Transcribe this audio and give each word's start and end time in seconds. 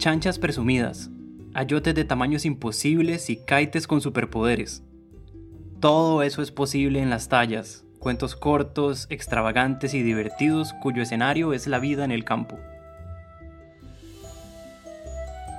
chanchas 0.00 0.38
presumidas, 0.38 1.10
ayotes 1.52 1.94
de 1.94 2.06
tamaños 2.06 2.46
imposibles 2.46 3.28
y 3.28 3.36
kaites 3.36 3.86
con 3.86 4.00
superpoderes. 4.00 4.82
Todo 5.78 6.22
eso 6.22 6.40
es 6.40 6.50
posible 6.50 7.02
en 7.02 7.10
las 7.10 7.28
tallas, 7.28 7.84
cuentos 7.98 8.34
cortos, 8.34 9.06
extravagantes 9.10 9.92
y 9.92 10.02
divertidos 10.02 10.72
cuyo 10.72 11.02
escenario 11.02 11.52
es 11.52 11.66
la 11.66 11.78
vida 11.78 12.06
en 12.06 12.12
el 12.12 12.24
campo. 12.24 12.58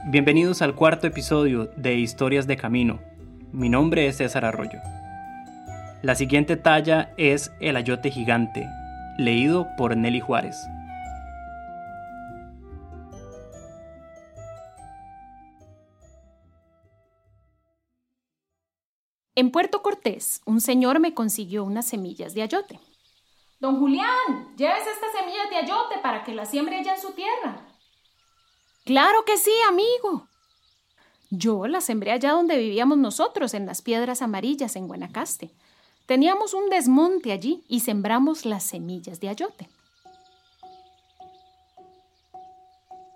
Bienvenidos 0.08 0.64
al 0.64 0.74
cuarto 0.74 1.06
episodio 1.06 1.70
de 1.78 1.94
Historias 2.00 2.48
de 2.48 2.58
Camino. 2.58 3.00
Mi 3.52 3.70
nombre 3.70 4.08
es 4.08 4.18
César 4.18 4.44
Arroyo. 4.44 4.80
La 6.02 6.16
siguiente 6.16 6.58
talla 6.58 7.14
es 7.16 7.52
El 7.60 7.76
Ayote 7.76 8.10
Gigante, 8.10 8.68
leído 9.20 9.68
por 9.78 9.96
Nelly 9.96 10.20
Juárez. 10.20 10.58
En 19.34 19.52
Puerto 19.52 19.82
Cortés, 19.82 20.42
un 20.46 20.60
señor 20.60 21.00
me 21.00 21.14
consiguió 21.14 21.64
unas 21.64 21.88
semillas 21.88 22.34
de 22.34 22.42
ayote. 22.42 22.80
Don 23.62 23.80
Julián, 23.80 24.56
llévese 24.58 24.90
estas 24.90 25.12
semillas 25.18 25.50
de 25.50 25.56
ayote 25.56 26.00
para 26.02 26.24
que 26.24 26.34
las 26.34 26.50
siembre 26.50 26.78
allá 26.78 26.96
en 26.96 27.02
su 27.02 27.12
tierra. 27.12 27.66
Claro 28.84 29.24
que 29.26 29.38
sí, 29.38 29.54
amigo. 29.70 30.28
Yo 31.30 31.68
las 31.68 31.86
sembré 31.86 32.12
allá 32.12 32.34
donde 32.34 32.58
vivíamos 32.58 32.98
nosotros, 32.98 33.54
en 33.54 33.66
las 33.66 33.82
piedras 33.82 34.22
amarillas 34.22 34.76
en 34.76 34.88
Guanacaste. 34.88 35.52
Teníamos 36.08 36.54
un 36.54 36.70
desmonte 36.70 37.32
allí 37.32 37.64
y 37.70 37.80
sembramos 37.80 38.46
las 38.46 38.64
semillas 38.64 39.22
de 39.22 39.30
ayote. 39.30 39.70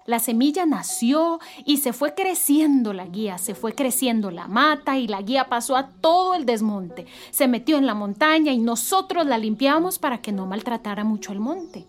La 0.06 0.20
semilla 0.20 0.68
nació 0.68 1.40
y 1.66 1.78
se 1.78 1.92
fue 1.92 2.14
creciendo 2.14 2.94
la 2.94 3.08
guía, 3.08 3.40
se 3.40 3.56
fue 3.56 3.74
creciendo 3.74 4.30
la 4.30 4.48
mata 4.48 5.00
y 5.00 5.08
la 5.08 5.24
guía 5.24 5.50
pasó 5.50 5.76
a 5.76 5.88
todo 5.88 6.36
el 6.36 6.46
desmonte. 6.46 7.08
Se 7.32 7.48
metió 7.48 7.78
en 7.78 7.88
la 7.88 7.96
montaña 7.96 8.54
y 8.54 8.60
nosotros 8.60 9.26
la 9.26 9.40
limpiamos 9.40 9.98
para 9.98 10.20
que 10.20 10.32
no 10.32 10.46
maltratara 10.46 11.04
mucho 11.04 11.32
el 11.32 11.40
monte. 11.40 11.88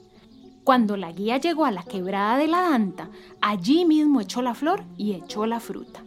Cuando 0.64 0.96
la 0.96 1.12
guía 1.12 1.36
llegó 1.36 1.66
a 1.66 1.70
la 1.70 1.82
quebrada 1.82 2.38
de 2.38 2.48
la 2.48 2.62
Danta, 2.62 3.10
allí 3.42 3.84
mismo 3.84 4.22
echó 4.22 4.40
la 4.40 4.54
flor 4.54 4.82
y 4.96 5.12
echó 5.12 5.44
la 5.44 5.60
fruta. 5.60 6.02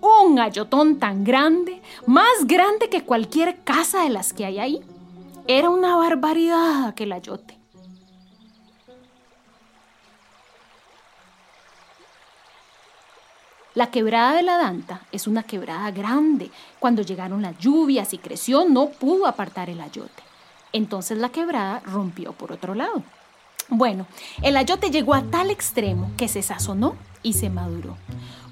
Un 0.00 0.40
ayotón 0.40 0.98
tan 0.98 1.22
grande, 1.22 1.80
más 2.06 2.46
grande 2.46 2.88
que 2.88 3.04
cualquier 3.04 3.62
casa 3.62 4.02
de 4.02 4.10
las 4.10 4.32
que 4.32 4.46
hay 4.46 4.58
ahí. 4.58 4.80
Era 5.46 5.70
una 5.70 5.94
barbaridad 5.94 6.88
aquel 6.88 7.12
ayote. 7.12 7.56
La 13.76 13.90
quebrada 13.90 14.32
de 14.32 14.42
la 14.42 14.56
Danta 14.56 15.02
es 15.12 15.26
una 15.26 15.42
quebrada 15.42 15.90
grande. 15.90 16.50
Cuando 16.78 17.02
llegaron 17.02 17.42
las 17.42 17.58
lluvias 17.58 18.14
y 18.14 18.18
creció, 18.18 18.64
no 18.64 18.88
pudo 18.88 19.26
apartar 19.26 19.68
el 19.68 19.82
ayote. 19.82 20.22
Entonces 20.72 21.18
la 21.18 21.28
quebrada 21.28 21.80
rompió 21.84 22.32
por 22.32 22.52
otro 22.52 22.74
lado. 22.74 23.02
Bueno, 23.68 24.06
el 24.40 24.56
ayote 24.56 24.90
llegó 24.90 25.12
a 25.12 25.24
tal 25.24 25.50
extremo 25.50 26.10
que 26.16 26.26
se 26.26 26.40
sazonó 26.40 26.96
y 27.22 27.34
se 27.34 27.50
maduró. 27.50 27.98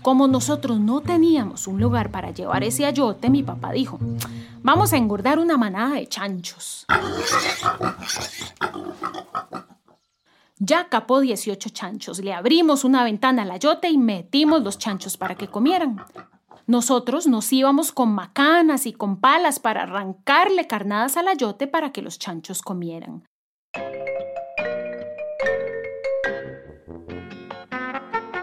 Como 0.03 0.29
nosotros 0.29 0.79
no 0.79 1.01
teníamos 1.01 1.69
un 1.69 1.81
lugar 1.81 2.11
para 2.11 2.31
llevar 2.31 2.63
ese 2.63 2.85
ayote, 2.85 3.31
mi 3.31 3.43
papá 3.43 3.73
dijo, 3.73 3.99
vamos 4.63 4.93
a 4.93 4.99
engordar 4.99 5.39
una 5.39 5.57
manada 5.57 5.95
de 5.95 6.07
chanchos. 6.07 6.85
Ya 10.67 10.89
capó 10.89 11.21
18 11.21 11.69
chanchos. 11.69 12.21
Le 12.21 12.33
abrimos 12.33 12.85
una 12.85 13.05
ventana 13.05 13.43
al 13.43 13.51
ayote 13.51 13.91
y 13.91 13.99
metimos 13.99 14.63
los 14.63 14.79
chanchos 14.79 15.19
para 15.19 15.35
que 15.35 15.49
comieran. 15.49 16.03
Nosotros 16.67 17.27
nos 17.27 17.53
íbamos 17.53 17.93
con 17.93 18.15
macanas 18.15 18.87
y 18.87 18.95
con 18.95 19.21
palas 19.21 19.59
para 19.59 19.83
arrancarle 19.83 20.67
carnadas 20.67 21.19
al 21.19 21.29
ayote 21.29 21.67
para 21.67 21.93
que 21.93 22.01
los 22.01 22.19
chanchos 22.19 22.63
comieran. 22.63 23.25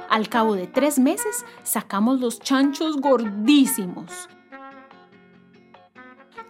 Al 0.07 0.29
cabo 0.29 0.53
de 0.53 0.67
tres 0.67 0.99
meses 0.99 1.43
sacamos 1.63 2.19
los 2.19 2.39
chanchos 2.39 2.97
gordísimos. 2.97 4.29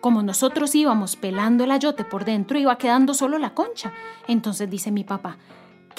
Como 0.02 0.22
nosotros 0.22 0.76
íbamos 0.76 1.16
pelando 1.16 1.64
el 1.64 1.72
ayote 1.72 2.04
por 2.04 2.26
dentro, 2.26 2.60
iba 2.60 2.78
quedando 2.78 3.14
solo 3.14 3.38
la 3.38 3.54
concha. 3.54 3.94
Entonces 4.28 4.70
dice 4.70 4.92
mi 4.92 5.04
papá, 5.04 5.38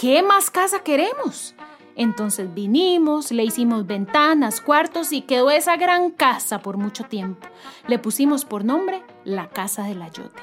¿qué 0.03 0.21
más 0.21 0.51
casa 0.51 0.81
queremos? 0.81 1.55
Entonces 1.95 2.53
vinimos, 2.53 3.31
le 3.31 3.45
hicimos 3.45 3.87
ventanas, 3.87 4.61
cuartos 4.61 5.13
y 5.13 5.23
quedó 5.23 5.49
esa 5.49 5.77
gran 5.77 6.11
casa 6.11 6.59
por 6.59 6.77
mucho 6.77 7.05
tiempo. 7.05 7.47
Le 7.87 8.01
pusimos 8.01 8.45
por 8.45 8.65
nombre 8.65 9.05
la 9.23 9.49
Casa 9.51 9.85
del 9.85 10.03
Ayote. 10.03 10.43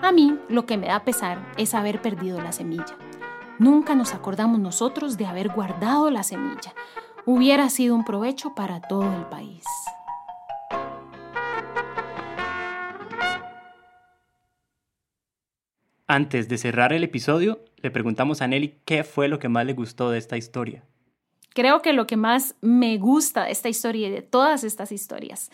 A 0.00 0.10
mí 0.10 0.38
lo 0.48 0.64
que 0.64 0.78
me 0.78 0.86
da 0.86 1.04
pesar 1.04 1.52
es 1.58 1.74
haber 1.74 2.00
perdido 2.00 2.40
la 2.40 2.52
semilla. 2.52 2.96
Nunca 3.58 3.94
nos 3.94 4.14
acordamos 4.14 4.58
nosotros 4.58 5.18
de 5.18 5.26
haber 5.26 5.50
guardado 5.50 6.10
la 6.10 6.22
semilla. 6.22 6.72
Hubiera 7.26 7.68
sido 7.68 7.94
un 7.94 8.06
provecho 8.06 8.54
para 8.54 8.80
todo 8.80 9.04
el 9.04 9.26
país. 9.26 9.64
Antes 16.10 16.48
de 16.48 16.56
cerrar 16.56 16.94
el 16.94 17.04
episodio, 17.04 17.60
le 17.82 17.90
preguntamos 17.90 18.40
a 18.40 18.48
Nelly 18.48 18.80
qué 18.86 19.04
fue 19.04 19.28
lo 19.28 19.38
que 19.38 19.50
más 19.50 19.66
le 19.66 19.74
gustó 19.74 20.10
de 20.10 20.16
esta 20.16 20.38
historia. 20.38 20.82
Creo 21.50 21.82
que 21.82 21.92
lo 21.92 22.06
que 22.06 22.16
más 22.16 22.54
me 22.62 22.96
gusta 22.96 23.44
de 23.44 23.50
esta 23.50 23.68
historia 23.68 24.08
y 24.08 24.10
de 24.10 24.22
todas 24.22 24.64
estas 24.64 24.90
historias 24.90 25.50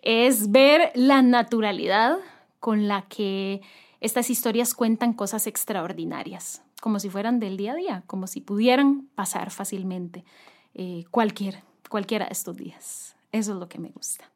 es 0.00 0.50
ver 0.50 0.90
la 0.94 1.20
naturalidad 1.20 2.16
con 2.60 2.88
la 2.88 3.02
que 3.02 3.60
estas 4.00 4.30
historias 4.30 4.72
cuentan 4.72 5.12
cosas 5.12 5.46
extraordinarias, 5.46 6.62
como 6.80 6.98
si 6.98 7.10
fueran 7.10 7.38
del 7.38 7.58
día 7.58 7.72
a 7.72 7.76
día, 7.76 8.02
como 8.06 8.26
si 8.26 8.40
pudieran 8.40 9.06
pasar 9.14 9.50
fácilmente 9.50 10.24
eh, 10.72 11.04
cualquier, 11.10 11.62
cualquiera 11.90 12.24
de 12.24 12.32
estos 12.32 12.56
días. 12.56 13.16
Eso 13.32 13.52
es 13.52 13.58
lo 13.58 13.68
que 13.68 13.78
me 13.78 13.90
gusta. 13.90 14.30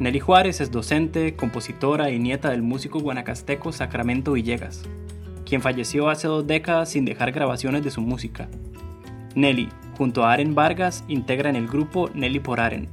Nelly 0.00 0.18
Juárez 0.18 0.62
es 0.62 0.70
docente, 0.70 1.36
compositora 1.36 2.10
y 2.10 2.18
nieta 2.18 2.48
del 2.48 2.62
músico 2.62 3.00
guanacasteco 3.00 3.70
Sacramento 3.70 4.32
Villegas, 4.32 4.82
quien 5.44 5.60
falleció 5.60 6.08
hace 6.08 6.26
dos 6.26 6.46
décadas 6.46 6.88
sin 6.88 7.04
dejar 7.04 7.32
grabaciones 7.32 7.84
de 7.84 7.90
su 7.90 8.00
música. 8.00 8.48
Nelly, 9.34 9.68
junto 9.98 10.24
a 10.24 10.32
Aren 10.32 10.54
Vargas, 10.54 11.04
integran 11.06 11.54
el 11.54 11.68
grupo 11.68 12.08
Nelly 12.14 12.40
por 12.40 12.60
Aren, 12.60 12.88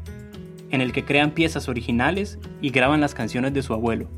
en 0.70 0.82
el 0.82 0.92
que 0.92 1.06
crean 1.06 1.32
piezas 1.32 1.70
originales 1.70 2.40
y 2.62 2.72
graban 2.72 3.00
las 3.00 3.16
canciones 3.16 3.54
de 3.54 3.64
su 3.64 3.74
abuelo. 3.74 4.10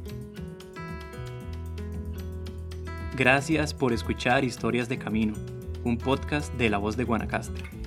Gracias 3.15 3.75
por 3.75 3.93
escuchar 3.93 4.43
Historias 4.43 4.89
de 4.89 4.97
Camino, 4.97 5.35
un 5.83 5.99
podcast 5.99 6.51
de 6.55 6.71
La 6.71 6.79
Voz 6.79 6.97
de 6.97 7.03
Guanacaste. 7.03 7.78